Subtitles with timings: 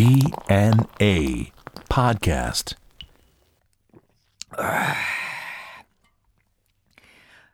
[0.00, 1.52] DNA
[1.90, 2.78] Podcast.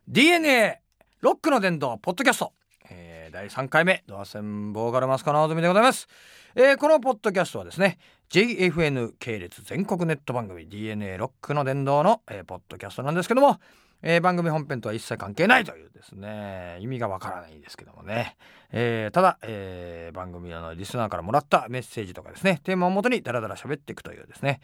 [0.07, 0.81] DNA
[1.23, 2.53] ロックの伝道ポッドキャスト、
[2.89, 6.07] えー、第3回目ドアセンボーカルマスカのあずみでございます、
[6.55, 7.99] えー、このポッドキャストはですね
[8.31, 13.59] JFN 系列全国ネット番組 DNA ロックの伝道の、えー、ポッドキャストなんですけども、
[14.03, 18.37] えー、番組本編とは一切関係ないというですね意味がわからないですけどもね、
[18.71, 24.61] えー、ただ、えー、番組のリスナーからもらったメッセージとかですねテーマをもとにダラダラ喋っていくというですね。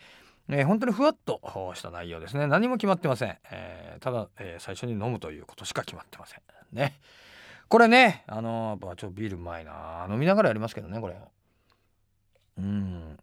[0.49, 1.41] えー、本当にふわっと
[1.75, 2.47] した内容ですね。
[2.49, 6.41] 何も決まってません、えー、ただ、えー、最初に飲むということしか決まってません
[6.73, 6.99] ね。
[7.69, 11.17] これねあのー、ちょっとビールうまいな飲みながらやりますけどねこれ。
[12.59, 13.17] うん。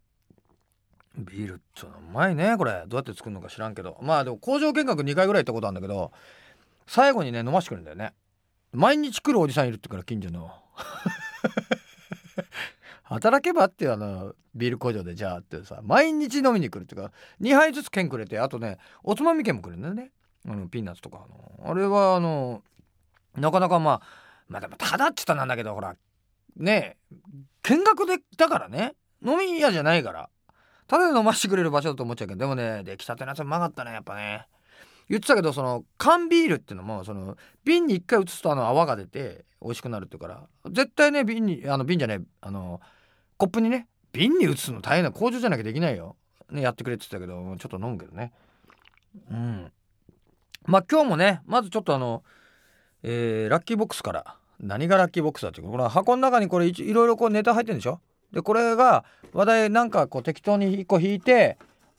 [1.19, 2.83] ビールっつうのうまいねこれ。
[2.87, 3.97] どうやって作るのか知らんけど。
[4.01, 6.11] まあでも工場見学2回ぐらい行ったことあるんだけど
[6.87, 8.13] 最後にね飲ましてくるんだよね。
[8.71, 10.51] 毎日来るおじさんいるってから近所の。
[13.03, 17.11] 働けばってあのビール工場でじゃあってさ毎日飲みに来るっていうか
[17.41, 20.11] 2杯ずつ券くれてあとねおつまみ券もくれるんだよね。
[20.48, 22.63] あのピーナッツとかあのあれはあの
[23.35, 24.01] なかなかまあ
[24.48, 25.95] まあでもただっつったなんだけどほら
[26.55, 26.98] ね
[27.63, 28.95] 見学でだからね
[29.26, 30.29] 飲み屋じゃないから。
[30.90, 34.48] ただで飲ましてくれる場所だと思っちゃうけどでもね出来たてのやつうまかったねやっぱね。
[35.07, 42.82] 言ってたけどその缶ビールっていうのもその瓶に一回移すとあの泡が出て美味しくなるっていうから絶対ね瓶にあの瓶じゃないあの
[43.37, 46.15] コップにね瓶に移すの大変な工場じゃなきゃできないよ、
[46.51, 48.34] ね、やってくれって言ってたけどちょっと飲むけどね。
[49.32, 49.71] うん。
[50.65, 52.23] まあ今日もねまずちょっとあの、
[53.04, 57.99] えー、ラッキーボックスから何がラッキーボックスだっていうこの箱の中にこれいろいろこうネタ入ってるんでしょ？
[58.32, 61.58] でこれが話題なんかこう適当に1個引いて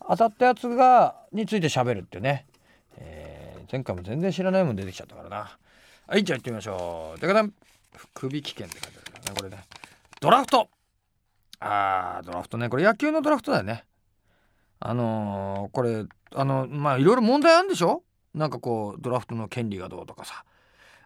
[0.08, 2.46] 当たったやつがについて喋るっていうね、
[2.96, 5.56] えー、前回も全然知らないもん出てきちゃったからな。
[6.06, 7.20] はいじゃあ行ってみましょう。
[7.20, 7.52] でかだん
[8.14, 9.64] 首危険って書いてあるからねこれね。
[10.20, 10.68] ドラフト。
[11.60, 12.68] あードラフトね。
[12.68, 13.84] これ野球のドラフトだよね。
[14.80, 16.04] あのー、これ
[16.34, 18.02] あのまあいろいろ問題あるんでしょ？
[18.34, 20.44] なんかこうドラフトの権利がどうとかさ。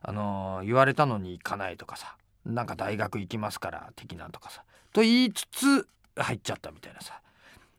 [0.07, 2.17] あのー、言われたのに行かないとかさ。
[2.47, 4.65] なんか大学行きますから的なとかさ。
[4.95, 7.21] と言いつつ入っちゃったみたいなさ。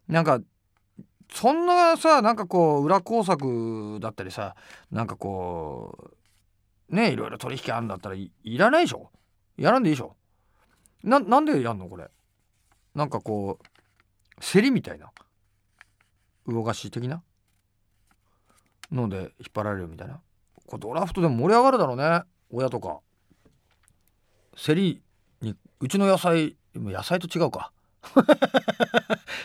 [0.07, 0.39] なんか
[1.33, 4.55] そんなさなんかこう裏工作だったりさ
[4.91, 6.11] なんかこ
[6.91, 9.09] うねいろいろ取引あるんだったらいらないでしょ？
[9.57, 10.15] やらんでいいでしょ？
[11.03, 12.09] ななんでやんのこれ？
[12.93, 13.65] なんかこう
[14.41, 15.09] 競りみたいな？
[16.45, 17.23] 魚菓子的な？
[18.91, 20.19] ので引っ張られるみたいな？
[20.67, 22.99] これドラフトでも盛り上がるだろうね親とか。
[24.55, 25.01] 競り
[25.41, 27.71] にうちの野菜野菜と違うか。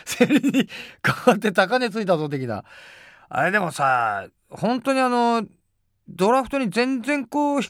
[0.05, 0.69] 競りに
[1.03, 2.63] 変わって高値ついたぞ的な。
[3.29, 5.45] あれでもさ本当にあの
[6.07, 7.61] ドラフトに全然こう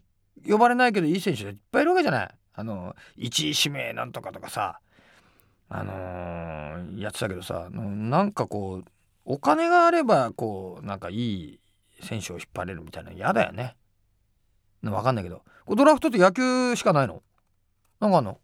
[0.47, 2.29] 呼ばれないけどいい選手いっぱいいるわけじゃない。
[2.53, 4.79] あの1位指名なんとかとかさ。
[5.73, 8.89] あのー、やってたけどさなんかこう
[9.23, 11.59] お金があればこうなんかいい
[12.01, 13.77] 選手を引っ張れるみたいな嫌だよね。
[14.83, 15.43] わかんないけど。
[15.67, 17.23] ドラフトって野球しかないの？
[18.01, 18.39] なんかあんの？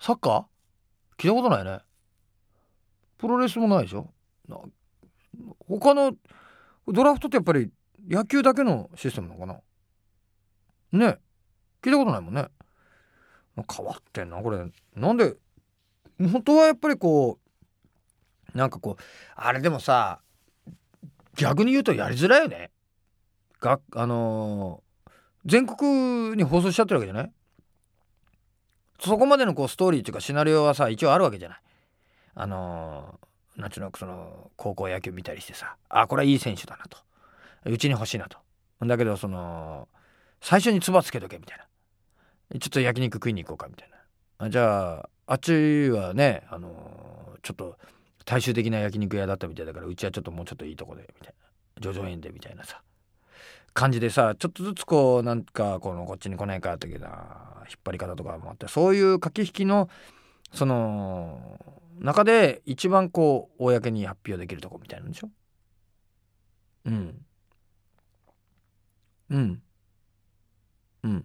[0.00, 0.44] サッカー？
[1.18, 1.80] 聞いたことないね。
[3.18, 4.12] プロレスもないでしょ？
[5.68, 6.12] 他の
[6.86, 7.70] ドラフトってやっぱり
[8.08, 9.60] 野球だけのシステムなのか
[10.92, 11.06] な？
[11.06, 11.18] ね
[11.82, 12.46] 聞いたことないもんね。
[13.56, 14.58] 変わってんなこれ
[14.94, 15.34] なんで
[16.18, 17.38] 本当はやっぱりこ
[18.54, 19.02] うなんかこう
[19.34, 20.20] あれでもさ
[21.36, 22.70] 逆に言うとやりづらいよね。
[23.60, 25.10] があのー、
[25.46, 27.32] 全国に放送しちゃってるわけじゃない？
[28.98, 31.58] そこまでのこうストーリーっていうかシナリオはさ一応あるわけじゃない。
[32.34, 36.98] あのー、なんちゅうのその高校野球見たりしてさあこれはいい選手だなと。
[37.64, 38.38] うちに欲しいなと。
[38.80, 39.88] だけどその
[40.40, 42.58] 最初に唾つけとけみたいな。
[42.58, 43.90] ちょっと焼肉食いに行こうかみたい
[44.38, 44.50] な。
[44.50, 47.76] じゃああっちはねあのー、ちょっと
[48.24, 51.34] 大衆的な焼肉屋だったみたいだからうちはちょっともうちょっといいとこでみたい
[51.80, 51.82] な。
[51.82, 52.82] 叙々苑でみたいなさ。
[53.76, 57.08] 感じでさちょっとずつこうなんかこのこっちに来ないかっていうな
[57.68, 59.90] 引っ張り方とかもあってそういう駆け引きの
[60.54, 61.60] その
[61.98, 65.28] 中で一番こう公に発表できるとこみたいなんでしょ？
[66.86, 67.24] うん。
[69.28, 69.62] うん。
[71.02, 71.24] うん。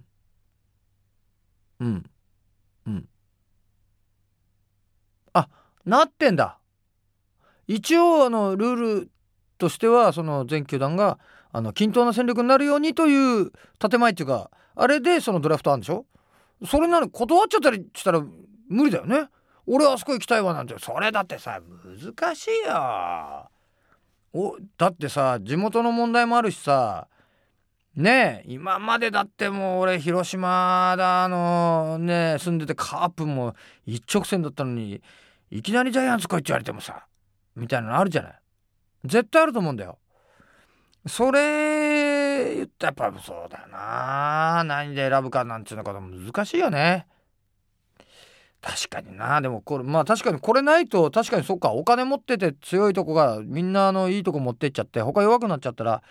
[1.79, 2.09] うん。
[2.87, 3.09] うん。
[5.33, 5.47] あ
[5.85, 6.59] なってんだ。
[7.67, 9.11] 一応あのルール
[9.57, 11.17] としてはその全球団が
[11.51, 16.05] あの均等な戦力になるようにという建前っていうかあれでそのドラフトあるんでしょ？
[16.65, 18.21] それなのに断っちゃったりしたら
[18.69, 19.27] 無理だよね。
[19.65, 20.75] 俺あそこ行きたいわなんて。
[20.79, 23.49] それだってさ難しいよ。
[24.33, 27.07] おだってさ地元の問題もあるしさ
[27.95, 33.55] ねえ今までだってもう俺広島だあのね住んでてカープも
[33.85, 35.01] 一直線だったのに
[35.49, 37.05] いきなりジャイアンツ来いって言われてもさ
[37.57, 38.33] みたいなのあるじゃない。
[39.03, 39.97] 絶対あると思うんだよ。
[41.07, 44.63] それ言ったらやっぱそうだな。
[44.63, 47.07] 何で選ぶかなんていうのか難しいよね。
[48.61, 49.41] 確かにな。
[49.41, 56.03] でもこれまあ確かにこれないと確かにそっかお金持ってて強いとこがみんなあのいいとこ持ってっちゃって他弱くなっちゃったら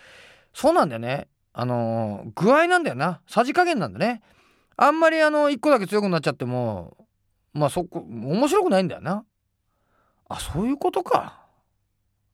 [0.53, 1.29] そうなんだよね。
[1.53, 3.21] あのー、具合なんだよな。
[3.27, 4.21] さじ加減なんだね。
[4.75, 6.97] あんまりあの1個だけ強くなっちゃっても
[7.53, 9.23] まあそこ面白くないんだよな。
[10.27, 11.45] あそういうことか。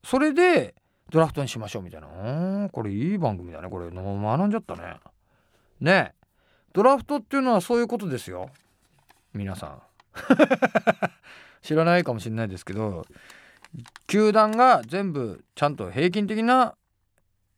[0.04, 0.74] それで
[1.10, 2.08] ドラフトにしましょうみたいな。
[2.08, 3.68] うんこれいい番組だね。
[3.68, 4.96] これ学んじゃったね。
[5.80, 6.14] ね
[6.72, 8.50] ドラフトっていうのはそういうことですよ。
[9.32, 9.82] 皆さん。
[11.62, 13.04] 知らないかもしれないですけど
[14.06, 16.76] 球団が全部ちゃんと平均的な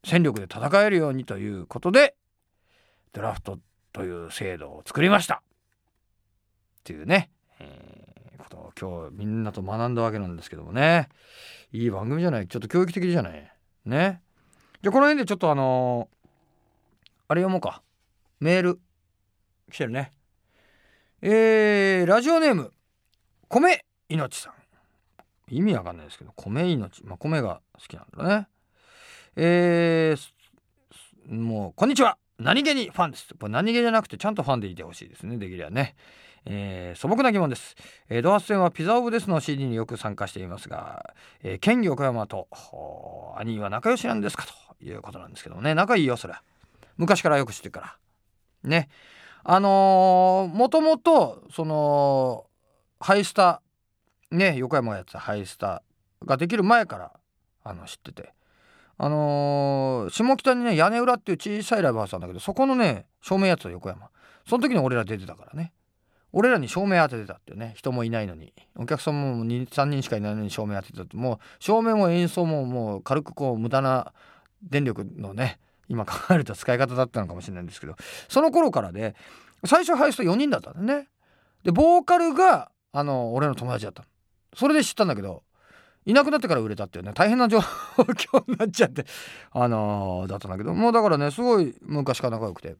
[0.04, 2.16] 戦力で戦えるようにということで
[3.12, 3.58] ドラフト
[3.92, 5.42] という制度を作りました。
[6.80, 7.89] っていうね、えー、
[8.40, 11.08] ことを今日みんなと学んだわけなんですけどもね。
[11.72, 12.48] いい番組じゃない。
[12.48, 13.52] ちょっと教育的じゃない。
[13.84, 14.22] ね。
[14.82, 16.26] じゃあこの辺でちょっとあのー、
[17.28, 17.82] あれ読もうか。
[18.40, 18.80] メール。
[19.70, 20.12] 来てるね。
[21.22, 22.72] えー、ラジオネーム。
[23.48, 24.52] 米命さん。
[25.54, 27.04] 意味わかんないですけど米命。
[27.04, 28.48] まあ米が好きなんだね。
[29.36, 32.18] えー、もうこんにちは。
[32.38, 33.34] 何気にファンです。
[33.38, 35.36] これ何気じゃなくてちゃんとファンでいてほしいですね。
[35.36, 35.94] できればね。
[36.46, 37.76] えー、素朴な疑問です、
[38.08, 42.48] えー、ドアス戦はピザオブですの CD によく参加していますが、えー、県横山と
[43.36, 44.46] 兄は仲良しなんですか
[44.78, 45.74] ということなんですけどもね。
[45.74, 46.34] 仲いいよそれ
[46.96, 47.96] 昔からよく知ってるから。
[48.70, 48.88] ね。
[49.42, 52.46] あのー、もともとその
[52.98, 53.62] ハイスタ
[54.30, 55.82] ね横山がやってたハイスタ
[56.24, 57.12] ができる前から
[57.64, 58.32] あの知ってて。
[59.02, 64.10] あのー、下北にね屋根裏っていう小さいライブハウスなんだけどそこのね照明やつは横山。
[64.46, 65.72] その時に俺ら出てたからね。
[66.32, 67.72] 俺らに照明当ててたっていうね。
[67.76, 68.52] 人もいないのに。
[68.76, 71.16] お客さんも23人しかいないのに照明当ててたって。
[71.16, 74.12] もう照明も演奏ももう軽くこう無駄な
[74.62, 77.96] 電力のね今考えると使い方だったのかもしれないんですけど。
[78.28, 79.16] その頃からで
[79.64, 81.08] 最初ハイスト4人だったんだね。
[81.64, 84.04] でボーカルがあの俺の友達だった
[84.54, 85.42] それで知ったんだけど
[86.06, 87.12] いなくなってから売れたっていうね。
[87.12, 89.04] 大変な状況になっちゃって
[89.50, 90.74] あのー、だったんだけど。
[90.74, 92.76] もうだからねすごい昔から仲良くて。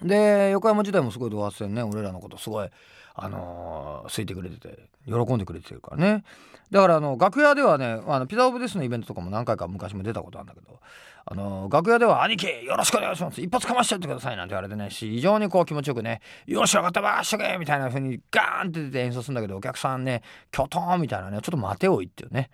[0.00, 2.68] で横山時代もすごいドア戦ね俺らのことすごい
[3.14, 6.24] あのー、好いてくれてて喜んでくれてるからね
[6.70, 10.80] だからあの楽屋ではねあのピザオブですのイベントとかも何回か昔も出たことあるんだけど
[11.24, 22.50] あの楽屋では「兄貴よろしくお願いします一発かましちゃってください」なんて言われてね非常にこう気持ちよくね「よし分かったばしとけ!」みたいな風にガーンって出て演奏するんだけどお客さんね「キョトン!」みたいなねちょっと待ておいっていうね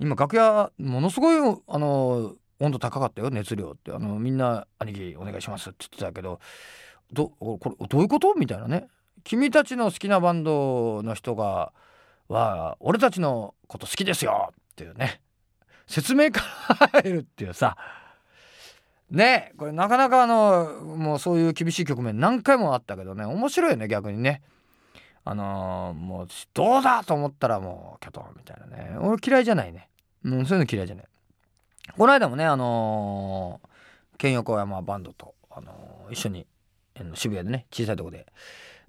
[0.00, 3.92] 今楽屋ものすごいあの温度高かったよ熱量って。
[3.92, 6.40] あのみんな「兄貴お願いします」って言ってたけど
[7.12, 8.34] どこれどういうこと？
[8.34, 8.88] みたいなね。
[9.22, 11.72] 君たちの好きなバンドの人が
[12.28, 15.20] は俺たちのこと好きですよっていうね。
[15.86, 16.40] 説明か
[16.80, 17.76] ら入るっていうさ。
[19.10, 23.24] ねこれなかなかあのもうそういう厳しい局面何回もあったけどね。
[23.24, 24.42] 面白いよね逆にね。
[25.26, 28.98] あのー、もうどうだと思ったらもうキャトンみたいなね。
[28.98, 29.88] 俺嫌いじゃないね。
[30.24, 31.04] うそういうの嫌いじゃない。
[31.96, 36.46] この間もねあのー、県横山バンドと、あのー、一緒に
[37.14, 38.26] 渋谷でね小さいとこで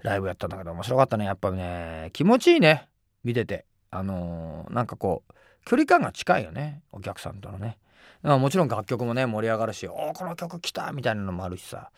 [0.00, 1.24] ライブやったんだけど面白かったね。
[1.24, 2.88] やっぱね気持ちいいね。
[3.24, 3.64] 見てて。
[3.90, 5.32] あのー、なんかこう
[5.64, 6.82] 距離感が近いよね。
[6.92, 7.78] お客さんとのね。
[8.22, 11.90] もちろん楽曲もね盛り上がるし「おこの曲来た!」みたいなのもあるしさ。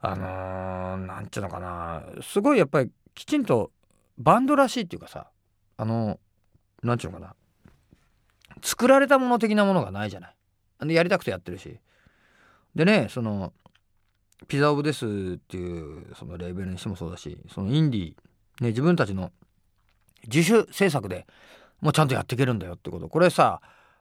[0.00, 2.02] あのー、なんていうのかな。
[2.22, 3.70] すごいやっぱりきちんと
[4.18, 5.28] バンドらしいっていうかさ。
[5.78, 7.34] あのー、なんていうのかな。
[8.62, 10.36] 作られたもの的なものがないじゃない。
[10.84, 11.78] でやりたくてやってるし
[12.74, 13.52] でねその
[14.48, 18.06] ピザオブですっていうそのレーベルにしてもそうだしそのインディー、
[18.60, 19.32] ね、自分たちの
[20.26, 21.26] 自主制作で
[21.80, 23.60] もうちゃんとやっていけるんだよってことこれさ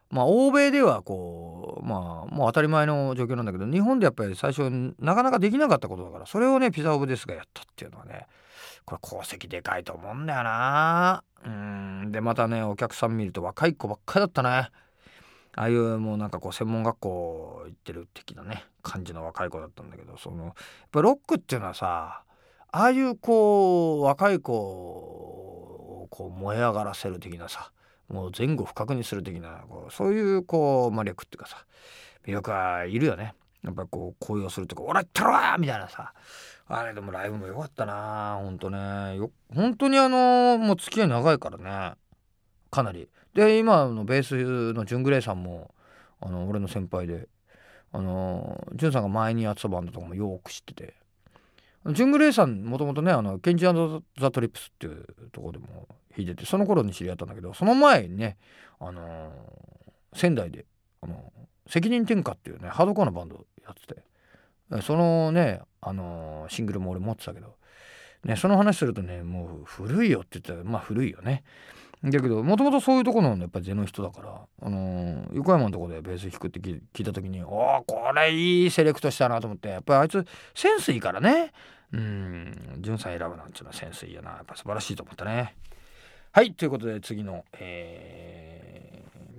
[0.10, 4.70] まあ欧米ではこうまあもう当たり前の状況なんだけど日本でやっぱり最初
[5.00, 8.28] なかなかできなかったことだからそれをねピザオブですがやったっていうのはね
[8.86, 14.72] これ功績でかいと思うんだよなうんでまたねお客さん見ると若い子ばっかりだったねあ
[15.64, 20.54] あいうもうなんかこう専門学校行ってる的なね感じの若い子だったんだけどそのやっ
[20.92, 22.24] ぱロックっていうのはさ
[22.72, 27.72] ああいうこう若い子をこう燃え上がらせる的なさ
[28.10, 31.66] もう前後不覚にする的なこうそういうこう魔力っていうかさ
[32.28, 33.34] 魅力はいるよね。
[33.64, 36.14] やっぱこう高揚するとか「俺行ったろ!」みたいなさ
[36.68, 39.18] あれでもライブも良かったなほんとね。
[39.18, 41.96] よ本当にあのもう付き合い長いからね。
[42.72, 43.08] かなり。
[43.34, 45.76] で今のベースのジュングレイさんも
[46.20, 47.28] あの俺の先輩で
[47.92, 50.96] あのジュンさんが前にやってたバンドとかもよく知ってて。
[51.94, 53.72] ジュングレイさんもともとねあのケンジザ・
[54.32, 58.38] トリップスっていうとこでも弾いててその頃に知り合ったんだけどその前にね、
[58.80, 59.32] あの
[60.16, 60.66] 仙台で、
[61.02, 61.32] あの
[61.68, 64.02] 責任転嫁っていうねハードコアのバンドやってて。
[64.82, 67.56] そのね、あのーシングルも俺持ってたけど、
[68.24, 71.44] ね、その話するとねもう古いよって言ったらまあ古いよね。
[72.04, 81.52] だけどもともとそういうところのやっぱりゼの人だから、あのー横山のとこでベース弾くって聞いた時におおこれいいセレクトしたなと思ってやっぱりあいつセンスいいからね
[81.94, 85.56] うん潤さん選ぶなんていうのはセンスいいよなやっぱ素晴らしいと思ったね。
[86.32, 88.86] はいということで次の、えー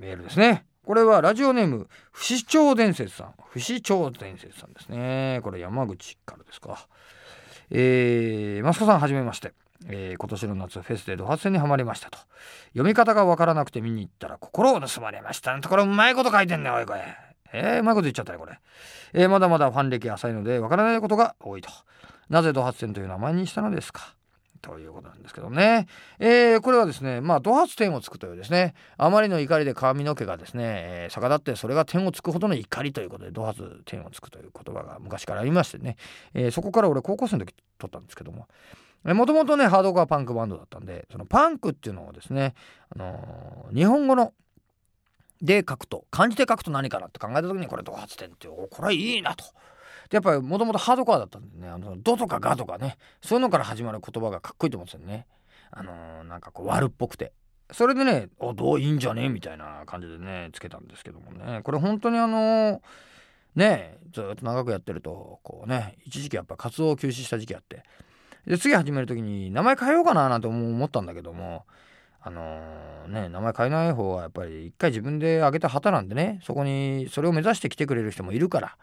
[0.01, 0.67] メールですね。
[0.87, 3.35] これはラジオネーム不死鳥伝説さん。
[3.51, 5.41] 不死鳥伝説さんですね。
[5.43, 6.87] これ山口からですか。
[7.71, 9.53] えー、マスコさんはじめまして。
[9.89, 12.19] えー今年の夏フェスでドハツにはまりましたと。
[12.69, 17.03] 読み方がわからなくて見に行ったら心を盗まれましたなんてこれうまいこと書いてんねおいこれ。
[17.53, 18.59] えー、うまいこと言っちゃったねこれ、
[19.13, 21.69] えーまだまだファン歴浅いのでわからないことが多いと。
[22.29, 24.16] なぜドハツという名前にしたのですか。
[24.67, 25.87] ということなんですけどね、
[26.19, 35.97] えーこれはですねまあドハツ点をつくというですねあまりの怒りで髪の毛がですね、えー逆立ってそれが点をつくほどの怒りということでドハツ点をつくという言葉が昔からありましてね、
[36.35, 38.49] えーそこから俺高校生の時撮ったんですけども。
[39.05, 42.55] もともとねハードコアパンクバンドだったんでそのパンクっていうのをですね、
[42.91, 44.33] あのー日本語の
[45.41, 49.45] で書くと漢字で書くと何かなって考えた時にこれドハツ点っておこれいいなと。
[50.11, 55.27] でやっぱりもともとハードコアだったんでねあのドとかガとかねそういうのから始まる言葉がかっこいいと思うんですよね。
[55.71, 57.33] あのーなんかこう悪っぽくて。
[57.73, 62.81] それでね「おどういいんじゃねえ?」みたいな感じでねつけたんですけどもねこれ本当にあのー
[63.57, 67.83] ねずっと長くやってるとこうね一時期やっぱ活動を休止した時期あって
[68.47, 71.67] で次始める時に名前変えようかななんて思ったんだけども
[72.21, 78.77] あのーね名前変えない方はやっぱり一回自分で上げた旗なんでねそこにそれを目指して来てくれる人もいるから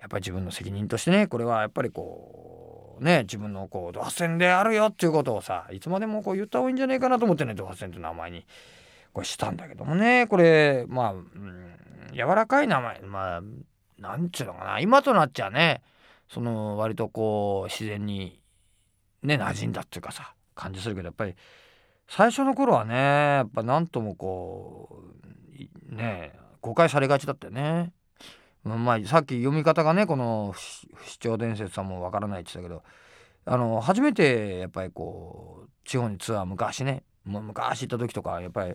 [0.00, 8.46] やっぱり自分の責任としてねこれはやっぱりこうね自分のこうドハセンであるよっていうことをさいつまでもこう言った方がいいんじゃないかなと思ってねドハセンって名前に
[9.12, 11.76] これしたんだけどもねこれまあ、うん、
[12.12, 13.42] 柔らかい名前まあ
[13.98, 15.82] なんちゅうのかな今となっちゃね
[16.28, 18.40] その割とこう自然に
[19.22, 21.34] ね馴染んだっていうかさ感じするけどやっぱり
[22.08, 25.02] 最初の頃はねやっぱ何ともこ
[25.90, 27.92] うね誤解されがちだったよね。
[28.66, 32.86] まあさっき読み方がねこの不死鳥伝説さんもわからないって言ってたけ
[33.48, 38.74] どあの初めてやっぱりこう地方にツアー昔ねもう昔行った時とかやっぱり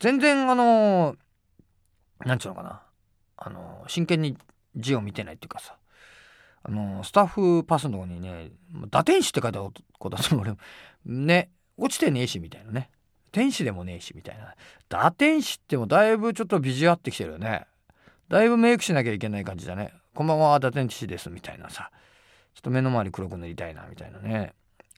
[0.00, 1.14] 全然あの
[2.24, 2.82] なんちゅうのかな
[3.36, 4.36] あの真剣に
[4.74, 5.76] 字を見てないっていうかさ
[6.64, 8.50] あのスタッフパスのとこにね
[8.90, 10.52] 「打天使」って書いてあることだと俺
[11.04, 12.90] ね落ちてねえしみたいなね。
[13.32, 14.54] 天使でもねえしみたいな。
[14.90, 17.66] 打天使ってもだいぶちょっとビジュアってきてるよね。
[18.32, 19.92] だいぶメイクしなきゃいけない感じだね。
[20.14, 21.90] こんばんは打天使ですみたいなさ。
[22.54, 24.54] ちょっと目の周り黒く塗りたいなみたいなね。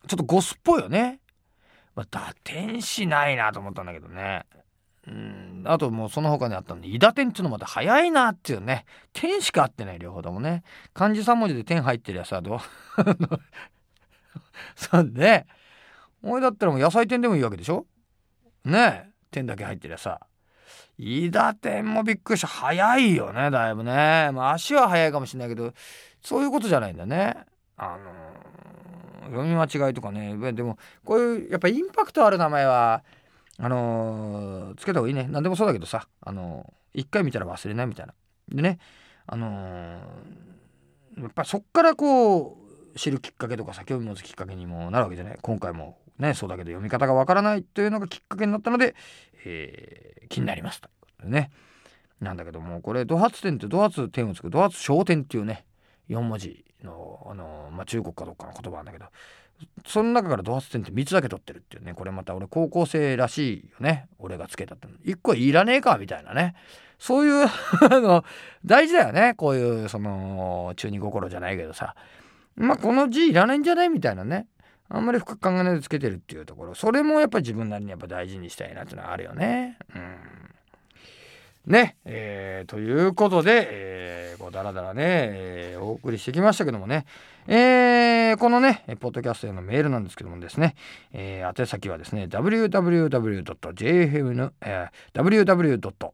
[0.06, 1.18] ちょっとゴスっぽいよね、
[1.96, 4.46] まあ、打天使ないなと思ったんだけどね。
[5.08, 5.64] うん。
[5.66, 8.84] あともうその他にあったので「伊田天」っていうのまた早いなっていうね。
[9.12, 10.62] 天しか合ってない両方ともね。
[10.92, 12.58] 漢字3文字で天入ってるやつはどう？
[14.76, 15.48] そうね。
[16.22, 17.84] おいだったらもう野菜天でもいいわけでしょ？
[18.64, 19.10] ねえ。
[19.32, 20.20] 天だけ入ってりゃさ。
[20.98, 22.46] 伊田天もびっくりした。
[22.46, 24.30] 早いよねだいぶね。
[24.32, 25.72] まあ足は早いかもしれないけど
[26.22, 27.36] そういうことじゃないんだね。
[27.76, 30.52] あのー読み間違いとかね。
[30.52, 33.02] でもこういうやっぱインパクトある名前は
[33.58, 35.26] あのーつけた方がいいね。
[35.30, 38.14] 何でもそうだけどさあのー一回見たら忘れないみたいな。
[38.48, 38.78] でね
[39.26, 42.58] あのーやっぱそっからこ
[42.94, 45.38] う知るきっかけとかさ興味持つきっかけにもなるわけじゃない。
[45.40, 48.94] 今回もねそうだけど読み方がわからないというのがきっかけになったので、
[49.44, 50.80] えー気になります。
[50.80, 51.50] ということでね。
[52.20, 55.64] なんだけどもこれド発点ってド発点をつくド発小点っていうね
[56.08, 59.06] 4文字のあの、まあ、中国かどっかの言葉なんだけど
[59.86, 66.54] その中からド発点って3つだけ取ってるっていうねこれまた俺高校生らしいよね俺がつけたって1個いらねえかみたいなね。
[66.98, 67.46] そういう
[67.90, 68.24] あの
[68.64, 69.34] 大事だよね。
[69.36, 71.94] こういうその中二心じゃないけどさ。
[72.56, 74.46] まあこの字いらないんじゃないみたいなね。
[74.88, 76.74] あんまり深く考えないでつけてるっていうところ。
[76.74, 79.78] それもやっぱり自分なりにやっぱ大事にしたいなっていうのはあるよね。
[79.94, 80.14] うん。
[81.66, 87.06] ね、えーということで、えーこうだらだらね、えーお送りしてきましたけどもね、
[87.46, 90.74] えーこのね、ポッドキャストへのメールなんですけどもですね、
[91.14, 93.50] えー宛先はですね、www.jfn、
[94.60, 96.12] えー www.